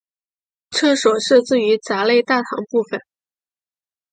[0.71, 2.99] 厕所设置于闸内大堂部分。